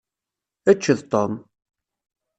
[0.71, 1.31] Ečč d Tom!